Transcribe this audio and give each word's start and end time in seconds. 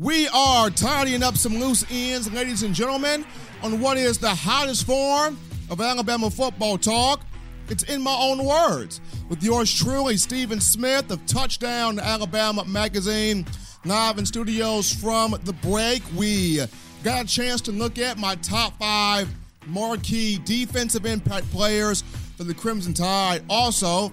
We 0.00 0.28
are 0.28 0.70
tidying 0.70 1.24
up 1.24 1.36
some 1.36 1.58
loose 1.58 1.84
ends, 1.90 2.32
ladies 2.32 2.62
and 2.62 2.72
gentlemen, 2.72 3.26
on 3.64 3.80
what 3.80 3.96
is 3.96 4.16
the 4.16 4.32
hottest 4.32 4.86
form 4.86 5.36
of 5.70 5.80
Alabama 5.80 6.30
football 6.30 6.78
talk. 6.78 7.22
It's 7.68 7.82
in 7.82 8.00
my 8.00 8.14
own 8.16 8.44
words, 8.44 9.00
with 9.28 9.42
yours 9.42 9.74
truly, 9.74 10.16
Stephen 10.16 10.60
Smith 10.60 11.10
of 11.10 11.26
Touchdown 11.26 11.98
Alabama 11.98 12.64
Magazine, 12.64 13.44
live 13.84 14.18
in 14.18 14.24
studios 14.24 14.92
from 14.92 15.36
the 15.42 15.52
break. 15.52 16.04
We 16.14 16.60
got 17.02 17.24
a 17.24 17.26
chance 17.26 17.60
to 17.62 17.72
look 17.72 17.98
at 17.98 18.18
my 18.18 18.36
top 18.36 18.78
five 18.78 19.28
marquee 19.66 20.38
defensive 20.44 21.06
impact 21.06 21.50
players 21.50 22.04
for 22.36 22.44
the 22.44 22.54
Crimson 22.54 22.94
Tide. 22.94 23.42
Also, 23.50 24.12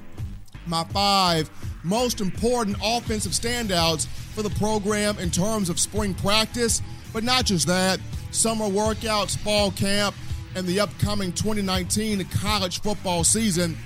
my 0.65 0.83
five 0.85 1.47
most 1.83 2.21
important 2.21 2.75
offensive 2.83 3.33
standouts 3.33 4.07
for 4.35 4.43
the 4.43 4.49
program 4.51 5.17
in 5.17 5.31
terms 5.31 5.69
of 5.69 5.79
spring 5.79 6.13
practice, 6.13 6.81
but 7.13 7.23
not 7.23 7.45
just 7.45 7.65
that, 7.67 7.99
summer 8.31 8.65
workouts, 8.65 9.37
fall 9.37 9.71
camp, 9.71 10.13
and 10.55 10.67
the 10.67 10.79
upcoming 10.79 11.31
2019 11.31 12.23
college 12.25 12.81
football 12.81 13.23
season. 13.23 13.77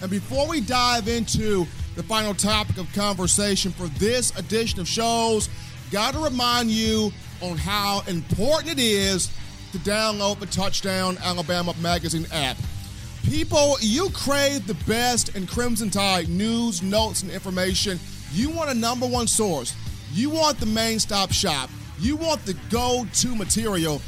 And 0.00 0.10
before 0.10 0.46
we 0.46 0.60
dive 0.60 1.08
into 1.08 1.66
the 1.96 2.02
final 2.04 2.34
topic 2.34 2.78
of 2.78 2.92
conversation 2.92 3.72
for 3.72 3.88
this 3.98 4.36
edition 4.38 4.78
of 4.78 4.86
shows, 4.86 5.48
got 5.90 6.14
to 6.14 6.20
remind 6.20 6.70
you 6.70 7.10
on 7.42 7.56
how 7.56 8.02
important 8.06 8.72
it 8.72 8.78
is 8.78 9.30
to 9.72 9.78
download 9.78 10.38
the 10.38 10.46
Touchdown 10.46 11.18
Alabama 11.22 11.74
Magazine 11.80 12.26
app. 12.32 12.56
People, 13.24 13.76
you 13.80 14.08
crave 14.10 14.68
the 14.68 14.76
best 14.86 15.34
in 15.34 15.48
Crimson 15.48 15.90
Tide 15.90 16.28
news, 16.28 16.80
notes, 16.80 17.22
and 17.22 17.32
information. 17.32 17.98
You 18.32 18.50
want 18.50 18.70
a 18.70 18.74
number 18.74 19.06
one 19.06 19.26
source. 19.26 19.74
You 20.12 20.30
want 20.30 20.58
the 20.58 20.66
main 20.66 20.98
stop 20.98 21.32
shop. 21.32 21.70
You 21.98 22.16
want 22.16 22.44
the 22.44 22.54
go 22.70 23.06
to 23.12 23.34
material 23.34 23.98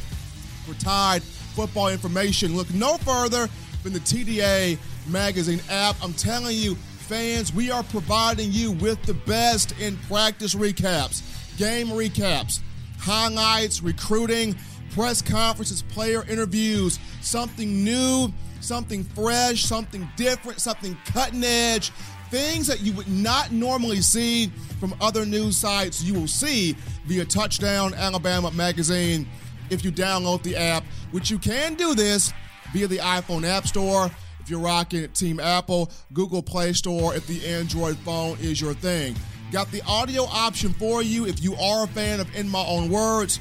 for 0.66 0.74
Tide 0.74 1.22
football 1.22 1.88
information. 1.88 2.56
Look 2.56 2.72
no 2.72 2.98
further 2.98 3.48
than 3.82 3.92
the 3.92 4.00
TDA 4.00 4.78
Magazine 5.08 5.60
app. 5.70 5.96
I'm 6.02 6.12
telling 6.12 6.56
you, 6.56 6.74
fans, 6.74 7.52
we 7.52 7.70
are 7.70 7.82
providing 7.84 8.52
you 8.52 8.72
with 8.72 9.02
the 9.02 9.14
best 9.14 9.78
in 9.80 9.96
practice 10.08 10.54
recaps, 10.54 11.22
game 11.56 11.88
recaps, 11.88 12.60
highlights, 12.98 13.82
recruiting, 13.82 14.54
press 14.90 15.22
conferences, 15.22 15.82
player 15.82 16.24
interviews, 16.28 16.98
something 17.20 17.82
new 17.84 18.32
something 18.60 19.04
fresh, 19.04 19.64
something 19.64 20.08
different, 20.16 20.60
something 20.60 20.96
cutting 21.06 21.44
edge, 21.44 21.90
things 22.30 22.66
that 22.66 22.80
you 22.80 22.92
would 22.92 23.08
not 23.08 23.52
normally 23.52 24.00
see 24.00 24.52
from 24.78 24.94
other 25.00 25.26
news 25.26 25.56
sites, 25.56 26.02
you 26.02 26.14
will 26.14 26.28
see 26.28 26.76
via 27.06 27.24
Touchdown 27.24 27.94
Alabama 27.94 28.50
Magazine 28.50 29.26
if 29.70 29.84
you 29.84 29.92
download 29.92 30.42
the 30.42 30.56
app, 30.56 30.84
which 31.10 31.30
you 31.30 31.38
can 31.38 31.74
do 31.74 31.94
this 31.94 32.32
via 32.72 32.86
the 32.86 32.98
iPhone 32.98 33.44
App 33.44 33.66
Store 33.66 34.10
if 34.40 34.50
you're 34.50 34.60
rocking 34.60 35.06
Team 35.10 35.40
Apple, 35.40 35.90
Google 36.14 36.42
Play 36.42 36.72
Store 36.72 37.14
if 37.14 37.26
the 37.26 37.46
Android 37.46 37.98
phone 37.98 38.38
is 38.40 38.60
your 38.60 38.72
thing. 38.72 39.14
Got 39.52 39.70
the 39.70 39.82
audio 39.86 40.22
option 40.24 40.72
for 40.72 41.02
you 41.02 41.26
if 41.26 41.42
you 41.42 41.54
are 41.56 41.84
a 41.84 41.88
fan 41.88 42.20
of 42.20 42.34
In 42.34 42.48
My 42.48 42.64
Own 42.66 42.90
Words. 42.90 43.40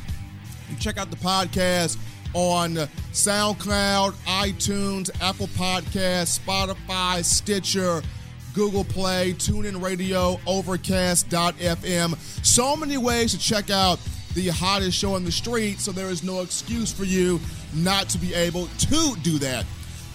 You 0.69 0.75
check 0.77 0.97
out 0.97 1.09
the 1.09 1.17
podcast 1.17 1.97
on 2.33 2.75
SoundCloud, 3.13 4.11
iTunes, 4.25 5.09
Apple 5.21 5.47
Podcasts, 5.47 6.39
Spotify, 6.39 7.23
Stitcher, 7.23 8.01
Google 8.57 8.83
Play, 8.83 9.33
TuneIn 9.33 9.79
Radio, 9.83 10.39
Overcast.fm. 10.47 12.17
So 12.43 12.75
many 12.75 12.97
ways 12.97 13.31
to 13.33 13.37
check 13.37 13.69
out 13.69 13.99
the 14.33 14.47
hottest 14.47 14.97
show 14.97 15.13
on 15.13 15.23
the 15.23 15.31
street, 15.31 15.79
so 15.79 15.91
there 15.91 16.09
is 16.09 16.23
no 16.23 16.41
excuse 16.41 16.91
for 16.91 17.03
you 17.03 17.39
not 17.75 18.09
to 18.09 18.17
be 18.17 18.33
able 18.33 18.65
to 18.65 19.15
do 19.21 19.37
that. 19.37 19.63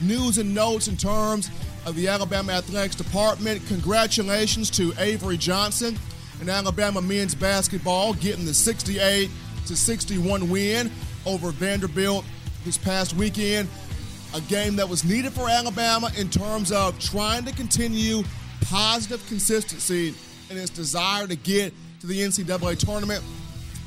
News 0.00 0.38
and 0.38 0.52
notes 0.52 0.88
in 0.88 0.96
terms 0.96 1.52
of 1.86 1.94
the 1.94 2.08
Alabama 2.08 2.54
Athletics 2.54 2.96
Department. 2.96 3.64
Congratulations 3.68 4.70
to 4.70 4.92
Avery 4.98 5.36
Johnson 5.36 5.96
and 6.40 6.50
Alabama 6.50 7.00
men's 7.00 7.36
basketball 7.36 8.12
getting 8.14 8.44
the 8.44 8.54
68 8.54 9.30
to 9.66 9.76
61 9.76 10.50
win 10.50 10.90
over 11.26 11.52
Vanderbilt 11.52 12.24
this 12.64 12.76
past 12.76 13.14
weekend. 13.14 13.68
A 14.34 14.40
game 14.42 14.76
that 14.76 14.88
was 14.88 15.04
needed 15.04 15.32
for 15.32 15.48
Alabama 15.48 16.10
in 16.16 16.30
terms 16.30 16.72
of 16.72 16.98
trying 16.98 17.44
to 17.44 17.52
continue 17.52 18.22
positive 18.62 19.24
consistency 19.26 20.14
in 20.50 20.56
its 20.56 20.70
desire 20.70 21.26
to 21.26 21.36
get 21.36 21.72
to 22.00 22.06
the 22.06 22.18
NCAA 22.20 22.78
tournament. 22.78 23.22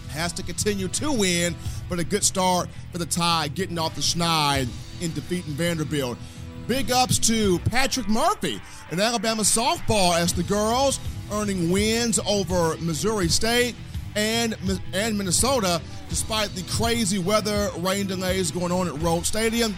Has 0.09 0.31
to 0.33 0.43
continue 0.43 0.87
to 0.89 1.11
win, 1.11 1.55
but 1.89 1.99
a 1.99 2.03
good 2.03 2.23
start 2.23 2.69
for 2.91 2.99
the 2.99 3.05
Tide 3.05 3.55
getting 3.55 3.79
off 3.79 3.95
the 3.95 4.01
schneid 4.01 4.67
in 5.01 5.13
defeating 5.13 5.53
Vanderbilt. 5.53 6.17
Big 6.67 6.91
ups 6.91 7.19
to 7.19 7.59
Patrick 7.59 8.07
Murphy 8.07 8.61
and 8.91 8.99
Alabama 8.99 9.41
softball 9.41 10.17
as 10.17 10.33
the 10.33 10.43
girls 10.43 10.99
earning 11.31 11.71
wins 11.71 12.19
over 12.27 12.77
Missouri 12.77 13.27
State 13.27 13.75
and, 14.15 14.55
and 14.93 15.17
Minnesota 15.17 15.81
despite 16.09 16.49
the 16.55 16.63
crazy 16.77 17.19
weather, 17.19 17.69
rain 17.79 18.07
delays 18.07 18.51
going 18.51 18.71
on 18.71 18.87
at 18.87 18.93
Rhoads 18.95 19.25
Stadium. 19.25 19.75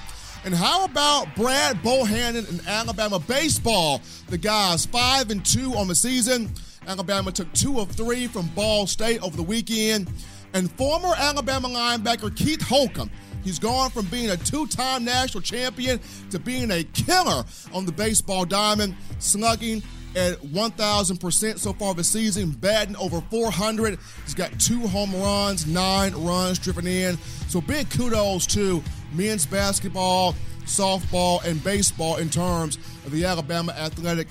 And 0.48 0.56
how 0.56 0.86
about 0.86 1.36
Brad 1.36 1.76
Bohannon 1.84 2.50
and 2.50 2.66
Alabama 2.66 3.20
baseball? 3.20 4.02
The 4.30 4.38
guys 4.38 4.86
five 4.86 5.30
and 5.30 5.46
two 5.46 5.74
on 5.74 5.90
the 5.90 5.94
season. 5.94 6.50
Alabama 6.88 7.34
took 7.34 7.52
two 7.52 7.82
of 7.82 7.92
three 7.92 8.28
from 8.28 8.48
Ball 8.56 8.88
State 8.88 9.22
over 9.22 9.36
the 9.36 9.44
weekend. 9.44 10.10
And 10.54 10.72
former 10.72 11.14
Alabama 11.18 11.68
linebacker 11.68 12.34
Keith 12.34 12.62
Holcomb 12.62 13.12
He's 13.48 13.60
gone 13.60 13.90
from 13.92 14.06
being 14.08 14.30
a 14.30 14.36
two 14.36 14.68
time 14.68 15.06
national 15.06 15.42
champion 15.42 16.02
to 16.32 16.40
being 16.40 16.70
a 16.72 16.84
killer 16.84 17.46
on 17.74 17.86
the 17.86 17.94
baseball 17.94 18.44
diamond, 18.44 18.96
slugging 19.20 19.82
at 20.18 20.38
1,000% 20.40 21.58
so 21.58 21.72
far 21.72 21.94
this 21.94 22.10
season, 22.10 22.52
batting 22.52 22.98
over 22.98 23.22
400. 23.30 24.00
He's 24.26 24.34
got 24.34 24.58
two 24.60 24.86
home 24.88 25.14
runs, 25.16 25.66
nine 25.66 26.14
runs 26.14 26.60
driven 26.60 26.88
in. 26.88 27.18
So 27.48 27.62
big 27.62 27.90
kudos 27.90 28.46
to 28.48 28.84
men's 29.14 29.46
basketball, 29.46 30.36
softball, 30.66 31.44
and 31.46 31.64
baseball 31.64 32.18
in 32.18 32.30
terms 32.30 32.78
of 33.06 33.12
the 33.12 33.26
Alabama 33.26 33.72
athletic 33.74 34.28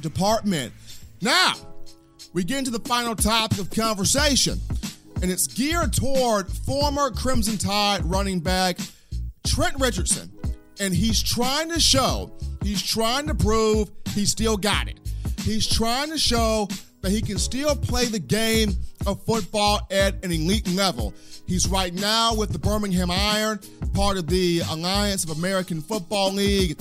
department. 0.00 0.72
Now, 1.20 1.54
we 2.32 2.44
get 2.44 2.58
into 2.58 2.70
the 2.70 2.80
final 2.80 3.14
topic 3.14 3.58
of 3.58 3.70
conversation, 3.70 4.60
and 5.22 5.30
it's 5.30 5.46
geared 5.46 5.92
toward 5.92 6.50
former 6.50 7.10
Crimson 7.10 7.58
Tide 7.58 8.04
running 8.04 8.40
back 8.40 8.78
Trent 9.44 9.74
Richardson. 9.78 10.30
And 10.78 10.94
he's 10.94 11.22
trying 11.22 11.68
to 11.70 11.80
show, 11.80 12.32
he's 12.62 12.82
trying 12.82 13.26
to 13.26 13.34
prove 13.34 13.90
he 14.14 14.24
still 14.24 14.56
got 14.56 14.88
it. 14.88 14.98
He's 15.40 15.66
trying 15.66 16.10
to 16.10 16.18
show 16.18 16.68
that 17.02 17.10
he 17.10 17.22
can 17.22 17.38
still 17.38 17.74
play 17.74 18.06
the 18.06 18.18
game 18.18 18.70
of 19.06 19.24
football 19.24 19.80
at 19.90 20.24
an 20.24 20.32
elite 20.32 20.68
level. 20.74 21.14
He's 21.46 21.66
right 21.66 21.92
now 21.94 22.34
with 22.34 22.52
the 22.52 22.58
Birmingham 22.58 23.10
Iron, 23.10 23.60
part 23.94 24.16
of 24.16 24.26
the 24.26 24.60
Alliance 24.70 25.24
of 25.24 25.30
American 25.30 25.80
Football 25.80 26.32
League. 26.32 26.78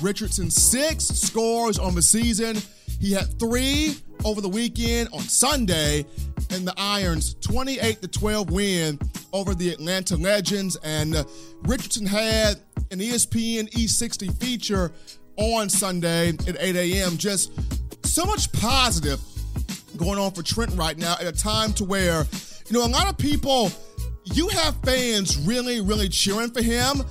Richardson 0.00 0.50
six 0.50 1.04
scores 1.04 1.78
on 1.78 1.94
the 1.94 2.02
season. 2.02 2.56
He 3.00 3.12
had 3.12 3.38
three 3.38 3.96
over 4.24 4.40
the 4.40 4.48
weekend 4.48 5.08
on 5.12 5.20
Sunday, 5.20 6.06
in 6.50 6.64
the 6.64 6.74
Irons 6.76 7.34
28 7.40 8.02
to 8.02 8.08
12 8.08 8.50
win 8.50 8.98
over 9.32 9.54
the 9.54 9.70
Atlanta 9.70 10.16
Legends. 10.16 10.76
And 10.82 11.14
uh, 11.14 11.24
Richardson 11.62 12.06
had 12.06 12.60
an 12.90 12.98
ESPN 12.98 13.70
E60 13.70 14.38
feature 14.40 14.92
on 15.36 15.68
Sunday 15.68 16.30
at 16.30 16.56
8 16.58 16.76
a.m. 16.76 17.16
Just 17.16 17.52
so 18.06 18.24
much 18.24 18.50
positive 18.52 19.20
going 19.96 20.18
on 20.18 20.32
for 20.32 20.42
Trent 20.42 20.72
right 20.74 20.96
now 20.96 21.14
at 21.20 21.26
a 21.26 21.32
time 21.32 21.72
to 21.74 21.84
where, 21.84 22.24
you 22.68 22.78
know, 22.78 22.84
a 22.84 22.88
lot 22.88 23.08
of 23.08 23.18
people, 23.18 23.70
you 24.24 24.48
have 24.48 24.76
fans 24.82 25.38
really, 25.46 25.80
really 25.80 26.08
cheering 26.08 26.50
for 26.50 26.62
him. 26.62 27.02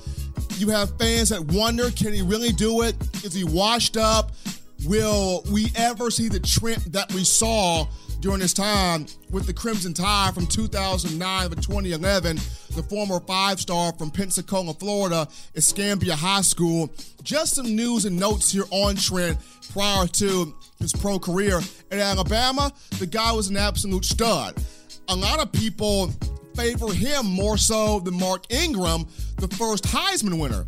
You 0.56 0.68
have 0.68 0.96
fans 0.98 1.30
that 1.30 1.42
wonder, 1.46 1.90
can 1.90 2.12
he 2.12 2.22
really 2.22 2.52
do 2.52 2.82
it? 2.82 2.94
Is 3.24 3.34
he 3.34 3.44
washed 3.44 3.96
up? 3.96 4.32
Will 4.84 5.42
we 5.50 5.70
ever 5.76 6.10
see 6.10 6.28
the 6.28 6.40
Trent 6.40 6.92
that 6.92 7.12
we 7.12 7.24
saw 7.24 7.86
during 8.20 8.40
his 8.40 8.54
time 8.54 9.06
with 9.30 9.46
the 9.46 9.52
Crimson 9.52 9.92
Tide 9.92 10.34
from 10.34 10.46
2009 10.46 11.50
to 11.50 11.56
2011. 11.56 12.36
The 12.36 12.82
former 12.82 13.20
five 13.20 13.60
star 13.60 13.92
from 13.92 14.10
Pensacola, 14.10 14.74
Florida, 14.74 15.28
Escambia 15.54 16.14
High 16.14 16.42
School. 16.42 16.92
Just 17.22 17.54
some 17.54 17.74
news 17.74 18.04
and 18.04 18.18
notes 18.18 18.52
here 18.52 18.64
on 18.70 18.96
Trent 18.96 19.38
prior 19.72 20.06
to 20.06 20.54
his 20.78 20.92
pro 20.92 21.18
career 21.18 21.60
In 21.90 21.98
Alabama. 21.98 22.72
The 22.98 23.06
guy 23.06 23.32
was 23.32 23.48
an 23.48 23.56
absolute 23.56 24.04
stud. 24.04 24.54
A 25.08 25.16
lot 25.16 25.40
of 25.40 25.52
people 25.52 26.10
favor 26.54 26.92
him 26.92 27.26
more 27.26 27.58
so 27.58 28.00
than 28.00 28.18
Mark 28.18 28.50
Ingram, 28.50 29.06
the 29.36 29.48
first 29.48 29.84
Heisman 29.84 30.40
winner 30.40 30.66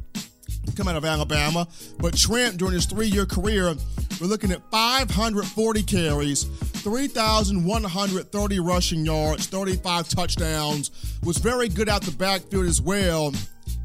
come 0.78 0.88
out 0.88 0.96
of 0.96 1.04
Alabama. 1.04 1.66
But 1.98 2.16
Trent, 2.16 2.56
during 2.56 2.74
his 2.74 2.86
three 2.86 3.08
year 3.08 3.26
career, 3.26 3.74
we're 4.20 4.26
looking 4.28 4.52
at 4.52 4.62
540 4.70 5.82
carries, 5.82 6.44
3,130 6.88 8.60
rushing 8.60 9.04
yards, 9.04 9.46
35 9.46 10.08
touchdowns, 10.08 10.90
was 11.22 11.36
very 11.36 11.68
good 11.68 11.86
out 11.86 12.00
the 12.00 12.12
backfield 12.12 12.64
as 12.64 12.80
well 12.80 13.30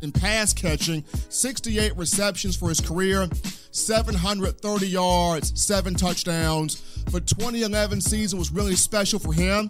in 0.02 0.10
pass 0.10 0.54
catching, 0.54 1.04
68 1.28 1.98
receptions 1.98 2.56
for 2.56 2.70
his 2.70 2.80
career, 2.80 3.28
730 3.72 4.88
yards, 4.88 5.62
seven 5.62 5.96
touchdowns. 5.96 7.04
But 7.12 7.28
2011 7.28 8.00
season 8.00 8.40
was 8.40 8.54
really 8.54 8.78
special 8.78 9.20
for 9.20 9.34
him. 9.34 9.68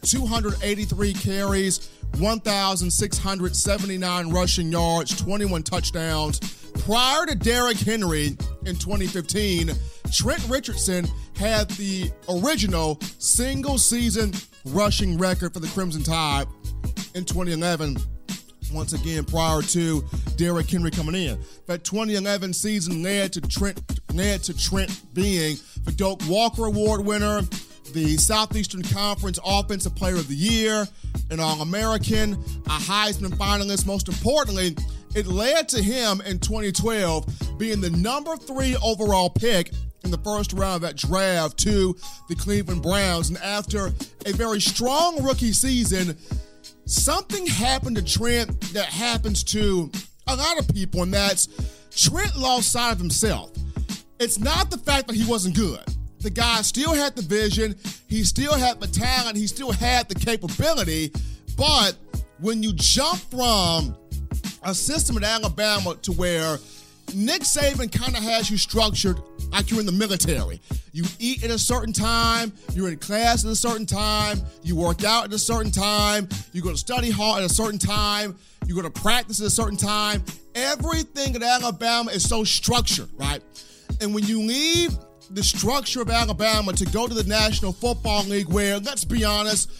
283 0.00 1.12
carries, 1.12 1.88
1,679 2.18 4.30
rushing 4.30 4.72
yards, 4.72 5.16
21 5.22 5.62
touchdowns. 5.62 6.40
Prior 6.84 7.26
to 7.26 7.36
Derrick 7.36 7.78
Henry 7.78 8.36
in 8.66 8.76
2015, 8.76 9.70
Trent 10.12 10.48
Richardson 10.48 11.06
had 11.36 11.70
the 11.70 12.10
original 12.28 12.98
single 13.18 13.78
season 13.78 14.32
rushing 14.64 15.16
record 15.16 15.54
for 15.54 15.60
the 15.60 15.68
Crimson 15.68 16.02
Tide 16.02 16.48
in 17.14 17.24
2011 17.24 17.98
once 18.72 18.94
again 18.94 19.22
prior 19.22 19.62
to 19.62 20.02
Derrick 20.36 20.68
Henry 20.68 20.90
coming 20.90 21.14
in. 21.14 21.38
That 21.66 21.84
2011 21.84 22.52
season 22.52 23.00
led 23.00 23.32
to 23.34 23.40
Trent 23.42 23.80
led 24.12 24.42
to 24.42 24.58
Trent 24.58 25.14
being 25.14 25.58
the 25.84 25.92
Doak 25.92 26.20
Walker 26.26 26.66
Award 26.66 27.04
winner, 27.06 27.42
the 27.92 28.16
Southeastern 28.16 28.82
Conference 28.82 29.38
Offensive 29.44 29.94
Player 29.94 30.16
of 30.16 30.26
the 30.26 30.34
Year, 30.34 30.88
an 31.30 31.38
All 31.38 31.60
American, 31.60 32.32
a 32.32 32.78
Heisman 32.78 33.30
finalist. 33.36 33.86
Most 33.86 34.08
importantly, 34.08 34.74
it 35.14 35.26
led 35.26 35.68
to 35.70 35.82
him 35.82 36.20
in 36.22 36.38
2012 36.38 37.58
being 37.58 37.80
the 37.80 37.90
number 37.90 38.36
three 38.36 38.76
overall 38.82 39.30
pick 39.30 39.70
in 40.04 40.10
the 40.10 40.18
first 40.18 40.52
round 40.52 40.76
of 40.76 40.80
that 40.82 40.96
draft 40.96 41.58
to 41.58 41.96
the 42.28 42.34
Cleveland 42.34 42.82
Browns. 42.82 43.28
And 43.28 43.38
after 43.38 43.92
a 44.26 44.32
very 44.32 44.60
strong 44.60 45.22
rookie 45.22 45.52
season, 45.52 46.16
something 46.86 47.46
happened 47.46 47.96
to 47.96 48.02
Trent 48.02 48.60
that 48.72 48.86
happens 48.86 49.44
to 49.44 49.90
a 50.26 50.36
lot 50.36 50.58
of 50.58 50.68
people, 50.68 51.02
and 51.02 51.12
that's 51.12 51.48
Trent 51.94 52.36
lost 52.36 52.72
sight 52.72 52.92
of 52.92 52.98
himself. 52.98 53.52
It's 54.18 54.38
not 54.38 54.70
the 54.70 54.78
fact 54.78 55.08
that 55.08 55.16
he 55.16 55.28
wasn't 55.28 55.56
good. 55.56 55.82
The 56.20 56.30
guy 56.30 56.62
still 56.62 56.94
had 56.94 57.16
the 57.16 57.22
vision, 57.22 57.74
he 58.08 58.22
still 58.22 58.54
had 58.54 58.80
the 58.80 58.86
talent, 58.86 59.36
he 59.36 59.48
still 59.48 59.72
had 59.72 60.08
the 60.08 60.14
capability, 60.14 61.12
but 61.56 61.96
when 62.38 62.62
you 62.62 62.72
jump 62.74 63.18
from 63.30 63.96
a 64.64 64.74
system 64.74 65.16
at 65.16 65.24
Alabama 65.24 65.96
to 66.02 66.12
where 66.12 66.58
Nick 67.14 67.42
Saban 67.42 67.92
kind 67.92 68.16
of 68.16 68.22
has 68.22 68.50
you 68.50 68.56
structured 68.56 69.20
like 69.50 69.70
you're 69.70 69.80
in 69.80 69.86
the 69.86 69.92
military. 69.92 70.60
You 70.92 71.04
eat 71.18 71.44
at 71.44 71.50
a 71.50 71.58
certain 71.58 71.92
time, 71.92 72.52
you're 72.72 72.88
in 72.88 72.98
class 72.98 73.44
at 73.44 73.50
a 73.50 73.56
certain 73.56 73.86
time, 73.86 74.40
you 74.62 74.76
work 74.76 75.04
out 75.04 75.24
at 75.24 75.32
a 75.32 75.38
certain 75.38 75.70
time, 75.70 76.28
you 76.52 76.62
go 76.62 76.70
to 76.70 76.76
study 76.76 77.10
hall 77.10 77.36
at 77.36 77.42
a 77.42 77.48
certain 77.48 77.78
time, 77.78 78.36
you 78.66 78.74
go 78.74 78.82
to 78.82 78.90
practice 78.90 79.40
at 79.40 79.46
a 79.46 79.50
certain 79.50 79.76
time. 79.76 80.22
Everything 80.54 81.36
at 81.36 81.42
Alabama 81.42 82.10
is 82.10 82.26
so 82.26 82.44
structured, 82.44 83.08
right? 83.16 83.42
And 84.00 84.14
when 84.14 84.24
you 84.24 84.40
leave 84.40 84.96
the 85.30 85.42
structure 85.42 86.02
of 86.02 86.10
Alabama 86.10 86.72
to 86.72 86.84
go 86.86 87.06
to 87.06 87.14
the 87.14 87.24
National 87.24 87.72
Football 87.72 88.24
League, 88.24 88.48
where, 88.48 88.78
let's 88.78 89.04
be 89.04 89.24
honest, 89.24 89.70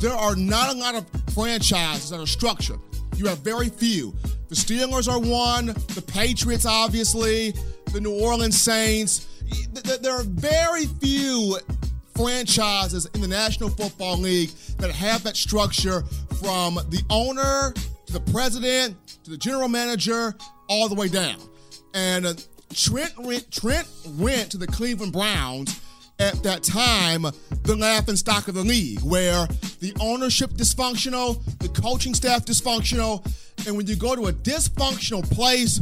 there 0.00 0.14
are 0.14 0.36
not 0.36 0.74
a 0.74 0.78
lot 0.78 0.94
of 0.94 1.06
franchises 1.34 2.10
that 2.10 2.20
are 2.20 2.26
structured. 2.26 2.78
You 3.22 3.28
have 3.28 3.38
very 3.38 3.68
few. 3.68 4.12
The 4.48 4.56
Steelers 4.56 5.08
are 5.08 5.20
one, 5.20 5.66
the 5.66 6.02
Patriots, 6.04 6.66
obviously, 6.66 7.54
the 7.92 8.00
New 8.00 8.20
Orleans 8.20 8.60
Saints. 8.60 9.28
There 9.72 10.12
are 10.12 10.24
very 10.24 10.86
few 10.86 11.56
franchises 12.16 13.06
in 13.14 13.20
the 13.20 13.28
National 13.28 13.68
Football 13.68 14.18
League 14.18 14.50
that 14.78 14.90
have 14.90 15.22
that 15.22 15.36
structure 15.36 16.02
from 16.42 16.74
the 16.90 17.00
owner 17.10 17.72
to 18.06 18.12
the 18.12 18.32
president 18.32 18.96
to 19.22 19.30
the 19.30 19.38
general 19.38 19.68
manager 19.68 20.34
all 20.68 20.88
the 20.88 20.96
way 20.96 21.06
down. 21.06 21.36
And 21.94 22.26
uh, 22.26 22.34
Trent 22.74 23.16
went, 23.20 23.52
Trent 23.52 23.88
went 24.18 24.50
to 24.50 24.56
the 24.56 24.66
Cleveland 24.66 25.12
Browns 25.12 25.80
at 26.18 26.42
that 26.42 26.64
time 26.64 27.26
the 27.62 27.76
laughing 27.76 28.16
stock 28.16 28.48
of 28.48 28.54
the 28.54 28.62
league, 28.62 29.00
where 29.00 29.46
the 29.80 29.92
ownership 30.00 30.50
dysfunctional, 30.50 31.40
the 31.58 31.68
coaching 31.68 32.14
staff 32.14 32.44
dysfunctional, 32.44 33.24
and 33.66 33.76
when 33.76 33.86
you 33.86 33.96
go 33.96 34.16
to 34.16 34.26
a 34.26 34.32
dysfunctional 34.32 35.28
place, 35.30 35.80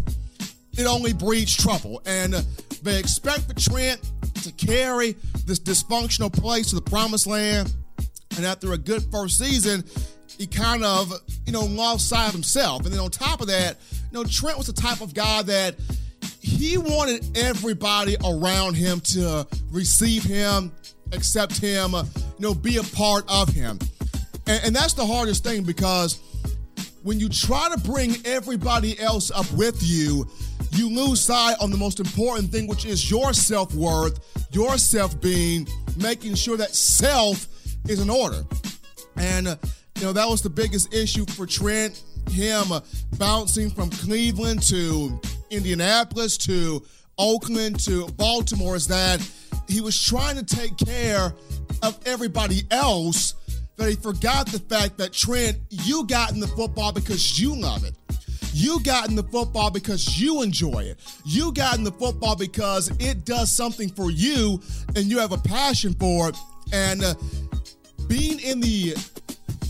it 0.76 0.86
only 0.86 1.12
breeds 1.12 1.56
trouble. 1.56 2.02
And 2.06 2.34
they 2.82 2.98
expect 2.98 3.48
the 3.48 3.54
Trent 3.54 4.00
to 4.42 4.52
carry 4.52 5.16
this 5.46 5.58
dysfunctional 5.58 6.32
place 6.32 6.70
to 6.70 6.76
the 6.76 6.82
promised 6.82 7.26
land. 7.26 7.72
And 8.36 8.46
after 8.46 8.72
a 8.72 8.78
good 8.78 9.02
first 9.10 9.38
season, 9.38 9.84
he 10.38 10.46
kind 10.46 10.84
of, 10.84 11.12
you 11.46 11.52
know, 11.52 11.64
lost 11.64 12.08
sight 12.08 12.28
of 12.28 12.32
himself. 12.32 12.84
And 12.84 12.92
then 12.92 13.00
on 13.00 13.10
top 13.10 13.40
of 13.40 13.48
that, 13.48 13.76
you 13.92 13.98
know, 14.12 14.24
Trent 14.24 14.56
was 14.56 14.66
the 14.66 14.72
type 14.72 15.00
of 15.00 15.12
guy 15.12 15.42
that 15.42 15.76
he 16.40 16.78
wanted 16.78 17.36
everybody 17.36 18.16
around 18.24 18.74
him 18.74 19.00
to 19.00 19.46
receive 19.70 20.22
him, 20.22 20.72
accept 21.12 21.58
him, 21.58 21.92
you 21.92 22.04
know, 22.38 22.54
be 22.54 22.76
a 22.76 22.82
part 22.82 23.24
of 23.28 23.48
him. 23.48 23.78
And, 24.46 24.64
and 24.66 24.76
that's 24.76 24.94
the 24.94 25.06
hardest 25.06 25.44
thing 25.44 25.62
because 25.62 26.20
when 27.02 27.18
you 27.18 27.28
try 27.28 27.68
to 27.72 27.80
bring 27.80 28.16
everybody 28.24 28.98
else 29.00 29.30
up 29.30 29.50
with 29.52 29.82
you, 29.82 30.28
you 30.72 30.88
lose 30.88 31.20
sight 31.20 31.56
on 31.60 31.70
the 31.70 31.76
most 31.76 32.00
important 32.00 32.50
thing, 32.50 32.66
which 32.66 32.84
is 32.84 33.10
your 33.10 33.32
self 33.32 33.74
worth, 33.74 34.20
your 34.52 34.78
self 34.78 35.20
being, 35.20 35.66
making 35.96 36.34
sure 36.34 36.56
that 36.56 36.74
self 36.74 37.46
is 37.88 38.00
in 38.00 38.10
order. 38.10 38.42
And, 39.16 39.48
uh, 39.48 39.56
you 39.96 40.02
know, 40.02 40.12
that 40.12 40.28
was 40.28 40.42
the 40.42 40.50
biggest 40.50 40.94
issue 40.94 41.26
for 41.26 41.46
Trent, 41.46 42.02
him 42.30 42.72
uh, 42.72 42.80
bouncing 43.18 43.70
from 43.70 43.90
Cleveland 43.90 44.62
to 44.64 45.20
Indianapolis 45.50 46.36
to 46.38 46.82
Oakland 47.18 47.80
to 47.80 48.06
Baltimore, 48.10 48.76
is 48.76 48.86
that 48.86 49.20
he 49.70 49.80
was 49.80 50.02
trying 50.02 50.36
to 50.36 50.44
take 50.44 50.76
care 50.76 51.32
of 51.82 51.98
everybody 52.06 52.62
else 52.70 53.34
that 53.76 53.88
he 53.88 53.96
forgot 53.96 54.46
the 54.46 54.58
fact 54.58 54.98
that 54.98 55.12
Trent, 55.12 55.58
you 55.70 56.06
got 56.06 56.32
in 56.32 56.40
the 56.40 56.48
football 56.48 56.92
because 56.92 57.40
you 57.40 57.56
love 57.56 57.84
it. 57.84 57.94
You 58.52 58.82
got 58.82 59.08
in 59.08 59.14
the 59.14 59.22
football 59.22 59.70
because 59.70 60.20
you 60.20 60.42
enjoy 60.42 60.80
it. 60.80 60.98
You 61.24 61.52
got 61.52 61.78
in 61.78 61.84
the 61.84 61.92
football 61.92 62.36
because 62.36 62.90
it 62.98 63.24
does 63.24 63.54
something 63.54 63.88
for 63.88 64.10
you 64.10 64.60
and 64.96 65.06
you 65.06 65.18
have 65.18 65.32
a 65.32 65.38
passion 65.38 65.94
for 65.94 66.30
it. 66.30 66.36
And 66.72 67.02
uh, 67.02 67.14
being 68.06 68.40
in 68.40 68.60
the 68.60 68.96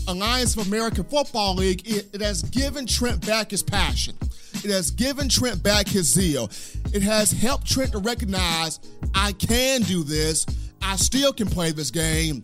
Alliance 0.07 0.57
of 0.57 0.67
American 0.67 1.03
Football 1.03 1.55
League, 1.55 1.87
it, 1.87 2.09
it 2.13 2.21
has 2.21 2.41
given 2.43 2.85
Trent 2.85 3.25
back 3.25 3.51
his 3.51 3.63
passion. 3.63 4.15
It 4.55 4.71
has 4.71 4.91
given 4.91 5.29
Trent 5.29 5.63
back 5.63 5.87
his 5.87 6.11
zeal. 6.11 6.49
It 6.93 7.01
has 7.03 7.31
helped 7.31 7.67
Trent 7.67 7.93
to 7.93 7.99
recognize 7.99 8.79
I 9.15 9.31
can 9.33 9.81
do 9.81 10.03
this. 10.03 10.45
I 10.81 10.95
still 10.95 11.31
can 11.31 11.47
play 11.47 11.71
this 11.71 11.91
game. 11.91 12.43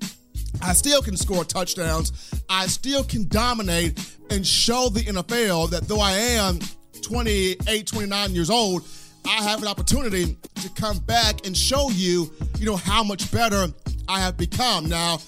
I 0.61 0.73
still 0.73 1.01
can 1.01 1.17
score 1.17 1.43
touchdowns. 1.43 2.33
I 2.49 2.67
still 2.67 3.03
can 3.03 3.27
dominate 3.27 3.99
and 4.29 4.45
show 4.45 4.89
the 4.89 5.01
NFL 5.01 5.69
that 5.71 5.87
though 5.87 5.99
I 5.99 6.11
am 6.11 6.59
28, 7.01 7.85
29 7.87 8.31
years 8.31 8.49
old, 8.49 8.87
I 9.25 9.43
have 9.43 9.61
an 9.61 9.67
opportunity 9.67 10.37
to 10.55 10.69
come 10.69 10.99
back 10.99 11.45
and 11.45 11.55
show 11.55 11.89
you, 11.89 12.31
you 12.57 12.65
know, 12.65 12.77
how 12.77 13.03
much 13.03 13.29
better 13.31 13.67
I 14.07 14.21
have 14.21 14.37
become. 14.37 14.87
Now, 14.87 15.19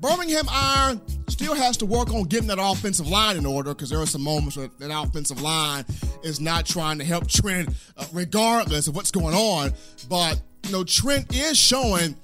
Birmingham 0.00 0.46
Iron 0.50 1.00
still 1.42 1.54
has 1.56 1.76
to 1.76 1.86
work 1.86 2.08
on 2.14 2.22
getting 2.22 2.46
that 2.46 2.60
offensive 2.60 3.08
line 3.08 3.36
in 3.36 3.44
order 3.44 3.74
because 3.74 3.90
there 3.90 3.98
are 3.98 4.06
some 4.06 4.22
moments 4.22 4.56
where 4.56 4.70
that 4.78 4.96
offensive 4.96 5.42
line 5.42 5.84
is 6.22 6.40
not 6.40 6.64
trying 6.64 6.98
to 6.98 7.04
help 7.04 7.26
Trent, 7.26 7.68
uh, 7.96 8.04
regardless 8.12 8.86
of 8.86 8.94
what's 8.94 9.10
going 9.10 9.34
on. 9.34 9.72
But, 10.08 10.40
you 10.64 10.70
know, 10.70 10.84
Trent 10.84 11.34
is 11.34 11.58
showing 11.58 12.14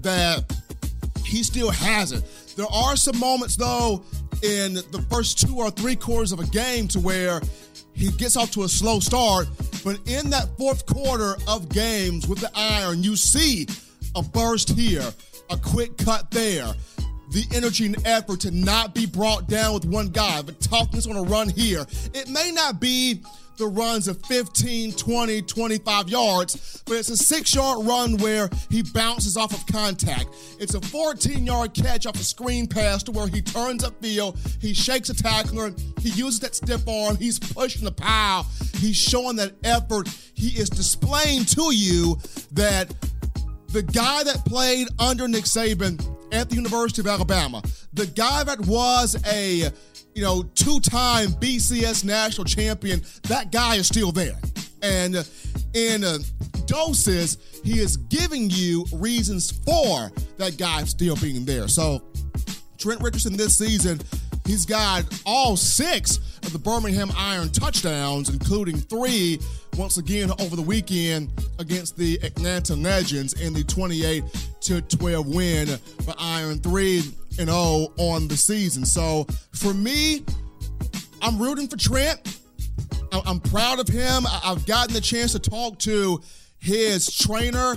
that 0.00 0.50
he 1.26 1.42
still 1.42 1.70
has 1.70 2.12
it. 2.12 2.24
There 2.56 2.66
are 2.72 2.96
some 2.96 3.18
moments, 3.18 3.56
though, 3.56 4.02
in 4.42 4.74
the 4.74 5.04
first 5.10 5.40
two 5.40 5.56
or 5.58 5.70
three 5.70 5.96
quarters 5.96 6.32
of 6.32 6.40
a 6.40 6.46
game 6.46 6.88
to 6.88 7.00
where 7.00 7.42
he 7.92 8.10
gets 8.12 8.34
off 8.34 8.50
to 8.52 8.62
a 8.62 8.68
slow 8.68 8.98
start. 8.98 9.46
But 9.84 9.98
in 10.06 10.30
that 10.30 10.48
fourth 10.56 10.86
quarter 10.86 11.36
of 11.48 11.68
games 11.68 12.26
with 12.26 12.38
the 12.38 12.50
iron, 12.54 13.02
you 13.02 13.14
see 13.14 13.66
a 14.16 14.22
burst 14.22 14.70
here, 14.70 15.12
a 15.50 15.58
quick 15.58 15.98
cut 15.98 16.30
there. 16.30 16.72
The 17.34 17.44
energy 17.52 17.86
and 17.86 18.06
effort 18.06 18.38
to 18.42 18.52
not 18.52 18.94
be 18.94 19.06
brought 19.06 19.48
down 19.48 19.74
with 19.74 19.84
one 19.84 20.10
guy, 20.10 20.40
but 20.42 20.60
toughness 20.60 21.08
on 21.08 21.16
a 21.16 21.22
run 21.22 21.48
here. 21.48 21.84
It 22.14 22.28
may 22.28 22.52
not 22.52 22.78
be 22.78 23.22
the 23.56 23.66
runs 23.66 24.06
of 24.06 24.24
15, 24.26 24.92
20, 24.92 25.42
25 25.42 26.08
yards, 26.08 26.84
but 26.86 26.94
it's 26.94 27.08
a 27.08 27.16
six 27.16 27.52
yard 27.52 27.84
run 27.84 28.18
where 28.18 28.48
he 28.70 28.84
bounces 28.84 29.36
off 29.36 29.52
of 29.52 29.66
contact. 29.66 30.28
It's 30.60 30.74
a 30.74 30.80
14 30.80 31.44
yard 31.44 31.74
catch 31.74 32.06
off 32.06 32.14
a 32.14 32.24
screen 32.24 32.68
pass 32.68 33.02
to 33.02 33.10
where 33.10 33.26
he 33.26 33.42
turns 33.42 33.82
upfield, 33.82 34.38
he 34.62 34.72
shakes 34.72 35.08
a 35.08 35.14
tackler, 35.14 35.74
he 35.98 36.10
uses 36.10 36.38
that 36.38 36.54
stiff 36.54 36.86
arm, 36.86 37.16
he's 37.16 37.40
pushing 37.40 37.84
the 37.84 37.90
pile, 37.90 38.46
he's 38.76 38.96
showing 38.96 39.34
that 39.38 39.54
effort. 39.64 40.08
He 40.34 40.50
is 40.50 40.70
displaying 40.70 41.46
to 41.46 41.74
you 41.74 42.16
that 42.52 42.94
the 43.72 43.82
guy 43.82 44.22
that 44.22 44.44
played 44.44 44.86
under 45.00 45.26
Nick 45.26 45.46
Saban 45.46 46.13
at 46.34 46.50
the 46.50 46.56
University 46.56 47.00
of 47.00 47.06
Alabama, 47.06 47.62
the 47.92 48.06
guy 48.06 48.44
that 48.44 48.60
was 48.60 49.16
a 49.26 49.70
you 50.14 50.22
know, 50.22 50.42
two 50.54 50.80
time 50.80 51.28
BCS 51.32 52.04
national 52.04 52.44
champion, 52.44 53.02
that 53.24 53.50
guy 53.50 53.76
is 53.76 53.86
still 53.86 54.12
there. 54.12 54.38
And 54.82 55.26
in 55.74 56.04
uh, 56.04 56.18
doses, 56.66 57.38
he 57.64 57.80
is 57.80 57.96
giving 57.96 58.48
you 58.50 58.84
reasons 58.92 59.50
for 59.50 60.12
that 60.36 60.56
guy 60.56 60.84
still 60.84 61.16
being 61.16 61.44
there. 61.44 61.68
So, 61.68 62.02
Trent 62.78 63.00
Richardson 63.00 63.36
this 63.36 63.56
season, 63.58 64.00
he's 64.46 64.66
got 64.66 65.04
all 65.24 65.56
six 65.56 66.20
of 66.46 66.52
the 66.52 66.58
Birmingham 66.58 67.10
Iron 67.16 67.50
touchdowns, 67.50 68.28
including 68.28 68.76
three 68.76 69.38
once 69.76 69.96
again 69.96 70.30
over 70.40 70.56
the 70.56 70.62
weekend 70.62 71.30
against 71.58 71.96
the 71.96 72.18
Atlanta 72.22 72.74
Legends 72.74 73.32
in 73.40 73.52
the 73.52 73.64
28 73.64 74.24
to 74.60 74.80
12 74.80 75.26
win 75.26 75.66
for 76.04 76.14
Iron 76.18 76.58
3 76.58 76.98
and 77.38 77.48
0 77.48 77.88
on 77.98 78.28
the 78.28 78.36
season. 78.36 78.84
So 78.84 79.26
for 79.52 79.74
me, 79.74 80.24
I'm 81.22 81.38
rooting 81.38 81.68
for 81.68 81.76
Trent. 81.76 82.38
I'm 83.12 83.40
proud 83.40 83.78
of 83.78 83.88
him. 83.88 84.24
I've 84.42 84.66
gotten 84.66 84.94
the 84.94 85.00
chance 85.00 85.32
to 85.32 85.38
talk 85.38 85.78
to 85.80 86.20
his 86.58 87.14
trainer, 87.14 87.76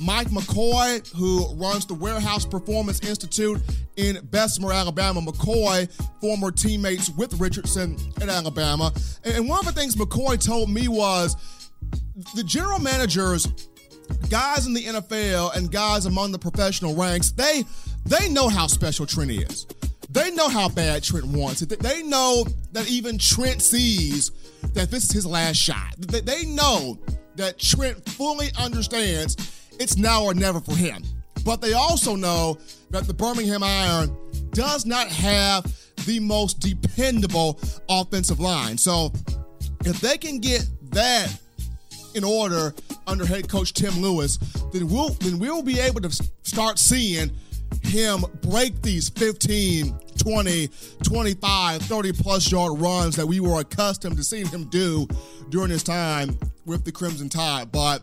Mike 0.00 0.28
McCoy, 0.28 1.06
who 1.14 1.54
runs 1.54 1.86
the 1.86 1.94
Warehouse 1.94 2.46
Performance 2.46 3.00
Institute 3.00 3.60
in 3.96 4.18
Bessemer, 4.30 4.72
Alabama. 4.72 5.20
McCoy, 5.20 5.90
former 6.20 6.50
teammates 6.50 7.10
with 7.10 7.38
Richardson 7.40 7.96
in 8.20 8.30
Alabama. 8.30 8.92
And 9.24 9.48
one 9.48 9.58
of 9.60 9.66
the 9.66 9.72
things 9.72 9.96
McCoy 9.96 10.42
told 10.42 10.70
me 10.70 10.88
was 10.88 11.36
the 12.34 12.44
general 12.44 12.78
managers, 12.78 13.46
guys 14.30 14.66
in 14.66 14.74
the 14.74 14.84
NFL 14.84 15.56
and 15.56 15.70
guys 15.70 16.06
among 16.06 16.32
the 16.32 16.38
professional 16.38 16.94
ranks, 16.94 17.32
they 17.32 17.64
they 18.06 18.28
know 18.28 18.48
how 18.48 18.66
special 18.66 19.06
Trent 19.06 19.30
is. 19.30 19.66
They 20.10 20.30
know 20.30 20.48
how 20.48 20.68
bad 20.68 21.02
Trent 21.02 21.26
wants 21.26 21.60
it. 21.60 21.68
They 21.80 22.02
know 22.02 22.46
that 22.72 22.88
even 22.88 23.18
Trent 23.18 23.60
sees 23.60 24.30
that 24.72 24.90
this 24.90 25.04
is 25.04 25.12
his 25.12 25.26
last 25.26 25.56
shot. 25.56 25.94
They 25.98 26.46
know 26.46 26.98
that 27.36 27.58
Trent 27.58 28.08
fully 28.08 28.48
understands 28.58 29.36
it's 29.78 29.96
now 29.96 30.24
or 30.24 30.34
never 30.34 30.60
for 30.60 30.74
him. 30.74 31.02
But 31.44 31.60
they 31.60 31.72
also 31.72 32.14
know 32.14 32.58
that 32.90 33.06
the 33.06 33.14
Birmingham 33.14 33.62
Iron 33.62 34.14
does 34.50 34.84
not 34.84 35.08
have 35.08 35.64
the 36.06 36.20
most 36.20 36.60
dependable 36.60 37.60
offensive 37.88 38.40
line. 38.40 38.76
So 38.76 39.12
if 39.84 40.00
they 40.00 40.18
can 40.18 40.38
get 40.38 40.66
that 40.90 41.28
in 42.14 42.24
order 42.24 42.74
under 43.06 43.24
head 43.24 43.48
coach 43.48 43.72
Tim 43.72 44.00
Lewis, 44.00 44.36
then 44.72 44.88
we'll 44.88 45.10
then 45.20 45.38
we'll 45.38 45.62
be 45.62 45.78
able 45.80 46.00
to 46.00 46.10
start 46.42 46.78
seeing 46.78 47.30
him 47.82 48.24
break 48.42 48.80
these 48.82 49.08
15, 49.10 49.94
20, 50.18 50.68
25, 51.02 51.82
30 51.82 52.12
plus 52.12 52.50
yard 52.50 52.80
runs 52.80 53.16
that 53.16 53.26
we 53.26 53.40
were 53.40 53.60
accustomed 53.60 54.16
to 54.16 54.24
seeing 54.24 54.46
him 54.46 54.64
do 54.70 55.06
during 55.50 55.70
his 55.70 55.82
time 55.82 56.38
with 56.66 56.84
the 56.84 56.92
Crimson 56.92 57.28
Tide. 57.28 57.70
But 57.72 58.02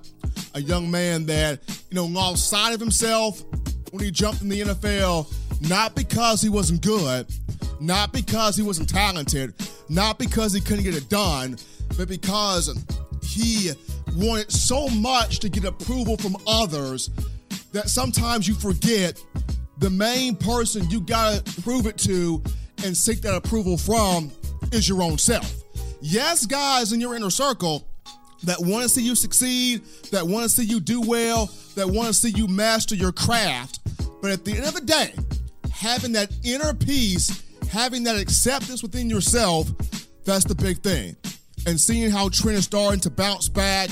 a 0.55 0.62
young 0.62 0.89
man 0.89 1.25
that, 1.25 1.59
you 1.89 1.95
know, 1.95 2.05
lost 2.05 2.50
sight 2.50 2.74
of 2.74 2.79
himself 2.79 3.43
when 3.91 4.03
he 4.03 4.09
jumped 4.09 4.41
in 4.41 4.50
the 4.50 4.62
NFL, 4.62 5.31
not 5.69 5.95
because 5.95 6.41
he 6.41 6.50
wasn't 6.50 6.81
good, 6.81 7.27
not 7.79 8.13
because 8.13 8.55
he 8.55 8.63
wasn't 8.63 8.89
talented, 8.89 9.53
not 9.89 10.17
because 10.17 10.53
he 10.53 10.62
couldn't 10.62 10.85
get 10.85 10.95
it 10.95 11.09
done, 11.09 11.57
but 11.97 12.07
because 12.07 12.74
he 13.21 13.71
wanted 14.15 14.50
so 14.50 14.88
much 14.88 15.39
to 15.39 15.50
get 15.50 15.65
approval 15.65 16.15
from 16.15 16.38
others 16.47 17.09
that 17.74 17.89
sometimes 17.89 18.47
you 18.47 18.55
forget 18.55 19.21
the 19.79 19.89
main 19.89 20.38
person 20.38 20.89
you 20.89 21.01
gotta 21.01 21.43
prove 21.62 21.85
it 21.85 21.97
to 21.97 22.41
and 22.85 22.95
seek 22.95 23.21
that 23.21 23.35
approval 23.35 23.77
from 23.77 24.31
is 24.71 24.88
your 24.88 25.01
own 25.01 25.17
self. 25.17 25.53
Yes, 26.01 26.45
guys 26.45 26.93
in 26.93 27.01
your 27.01 27.13
inner 27.13 27.29
circle 27.29 27.85
that 28.45 28.59
want 28.59 28.83
to 28.83 28.89
see 28.89 29.01
you 29.01 29.15
succeed, 29.15 29.81
that 30.11 30.25
want 30.25 30.43
to 30.43 30.49
see 30.49 30.63
you 30.63 30.79
do 30.79 31.01
well, 31.01 31.49
that 31.75 31.87
want 31.87 32.07
to 32.07 32.13
see 32.13 32.29
you 32.29 32.47
master 32.47 32.95
your 32.95 33.11
craft. 33.11 33.79
But 34.21 34.31
at 34.31 34.45
the 34.45 34.53
end 34.53 34.65
of 34.65 34.73
the 34.73 34.81
day, 34.81 35.13
having 35.71 36.13
that 36.13 36.31
inner 36.43 36.73
peace, 36.73 37.43
having 37.69 38.03
that 38.03 38.19
acceptance 38.19 38.81
within 38.81 39.09
yourself, 39.09 39.69
that's 40.23 40.45
the 40.45 40.55
big 40.55 40.81
thing. 40.81 41.15
And 41.67 41.79
seeing 41.79 42.11
how 42.11 42.29
Trent 42.29 42.57
is 42.57 42.65
starting 42.65 42.99
to 43.01 43.09
bounce 43.09 43.49
back 43.49 43.89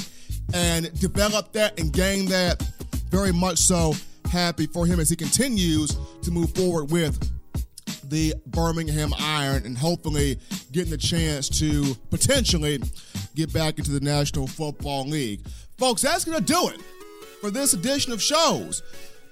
and 0.53 0.93
develop 1.00 1.51
that 1.53 1.79
and 1.79 1.91
gain 1.91 2.25
that, 2.27 2.62
very 3.10 3.31
much 3.31 3.57
so 3.57 3.93
happy 4.31 4.65
for 4.67 4.86
him 4.86 5.00
as 5.00 5.10
he 5.10 5.15
continues 5.15 5.95
to 6.22 6.31
move 6.31 6.53
forward 6.55 6.91
with 6.91 7.31
the 8.10 8.33
Birmingham 8.48 9.13
Iron 9.19 9.65
and 9.65 9.77
hopefully 9.77 10.39
getting 10.72 10.91
the 10.91 10.98
chance 10.98 11.50
to 11.60 11.95
potentially 12.10 12.81
get 13.36 13.52
back 13.54 13.78
into 13.78 13.92
the 13.92 14.00
National 14.00 14.48
Football 14.48 15.06
League. 15.06 15.46
Folks, 15.78 16.02
that's 16.02 16.25
going 16.25 16.38
to 16.38 16.44
do 16.44 16.70
it 16.70 16.82
for 17.42 17.52
this 17.52 17.74
edition 17.74 18.13
of 18.13 18.22
shows 18.22 18.84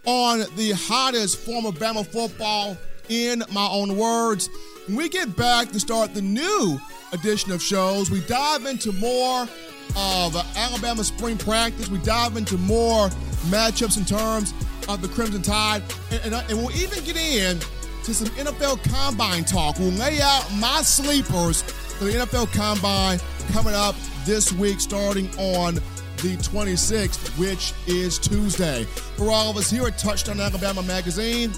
on 0.05 0.39
the 0.55 0.71
hottest 0.71 1.37
form 1.37 1.65
of 1.65 1.75
Bama 1.75 2.05
football 2.05 2.77
in 3.09 3.43
my 3.51 3.67
own 3.67 3.97
words. 3.97 4.49
When 4.87 4.97
we 4.97 5.09
get 5.09 5.35
back 5.35 5.69
to 5.69 5.79
start 5.79 6.13
the 6.13 6.21
new 6.21 6.79
edition 7.13 7.51
of 7.51 7.61
shows, 7.61 8.09
we 8.09 8.21
dive 8.21 8.65
into 8.65 8.91
more 8.93 9.47
of 9.95 10.35
Alabama 10.55 11.03
spring 11.03 11.37
practice. 11.37 11.89
We 11.89 11.99
dive 11.99 12.37
into 12.37 12.57
more 12.57 13.09
matchups 13.49 13.97
in 13.97 14.05
terms 14.05 14.53
of 14.87 15.01
the 15.01 15.07
Crimson 15.09 15.41
Tide. 15.41 15.83
And, 16.11 16.33
and, 16.33 16.49
and 16.49 16.57
we'll 16.57 16.75
even 16.75 17.03
get 17.03 17.17
in 17.17 17.59
to 18.03 18.13
some 18.13 18.27
NFL 18.29 18.83
Combine 18.91 19.43
talk. 19.43 19.77
We'll 19.77 19.91
lay 19.91 20.19
out 20.21 20.47
my 20.57 20.81
sleepers 20.81 21.61
for 21.61 22.05
the 22.05 22.13
NFL 22.13 22.51
Combine 22.53 23.19
coming 23.51 23.73
up 23.73 23.95
this 24.25 24.53
week, 24.53 24.79
starting 24.79 25.27
on 25.37 25.75
the 25.75 26.37
26th, 26.37 27.37
which 27.37 27.73
is 27.85 28.17
Tuesday. 28.17 28.83
For 29.17 29.29
all 29.29 29.49
of 29.49 29.57
us 29.57 29.69
here 29.69 29.85
at 29.85 29.97
Touchdown 29.97 30.39
Alabama 30.39 30.81
Magazine, 30.83 31.51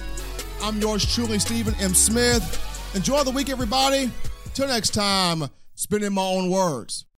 I'm 0.62 0.80
yours 0.80 1.06
truly, 1.14 1.38
Stephen 1.38 1.76
M. 1.80 1.94
Smith. 1.94 2.92
Enjoy 2.96 3.24
the 3.24 3.32
week, 3.32 3.50
everybody. 3.50 4.12
Till 4.54 4.68
next 4.68 4.92
time, 4.92 5.44
spinning 5.76 6.14
my 6.14 6.24
own 6.24 6.50
words. 6.50 7.06